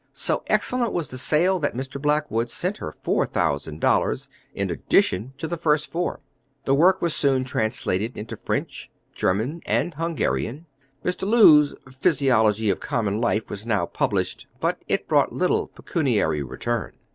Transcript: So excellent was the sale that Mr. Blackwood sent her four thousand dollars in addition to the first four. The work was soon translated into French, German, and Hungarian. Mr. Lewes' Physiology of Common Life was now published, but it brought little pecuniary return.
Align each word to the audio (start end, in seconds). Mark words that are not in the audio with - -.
So 0.13 0.41
excellent 0.47 0.93
was 0.93 1.11
the 1.11 1.19
sale 1.19 1.59
that 1.59 1.75
Mr. 1.75 2.01
Blackwood 2.01 2.49
sent 2.49 2.77
her 2.77 2.91
four 2.91 3.27
thousand 3.27 3.81
dollars 3.81 4.29
in 4.51 4.71
addition 4.71 5.33
to 5.37 5.47
the 5.47 5.57
first 5.57 5.91
four. 5.91 6.21
The 6.65 6.73
work 6.73 7.03
was 7.03 7.15
soon 7.15 7.43
translated 7.43 8.17
into 8.17 8.35
French, 8.35 8.89
German, 9.13 9.61
and 9.67 9.93
Hungarian. 9.93 10.65
Mr. 11.05 11.29
Lewes' 11.29 11.75
Physiology 11.91 12.71
of 12.71 12.79
Common 12.79 13.21
Life 13.21 13.47
was 13.47 13.67
now 13.67 13.85
published, 13.85 14.47
but 14.59 14.81
it 14.87 15.07
brought 15.07 15.33
little 15.33 15.67
pecuniary 15.67 16.41
return. 16.41 16.93